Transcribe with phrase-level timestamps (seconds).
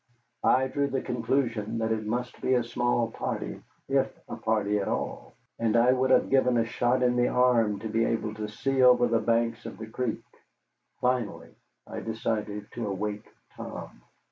[0.43, 4.87] I drew the conclusion that it must be a small party if a party at
[4.87, 5.35] all.
[5.59, 8.81] And I would have given a shot in the arm to be able to see
[8.81, 10.23] over the banks of the creek.
[11.01, 11.53] Finally
[11.85, 14.01] I decided to awake Tom.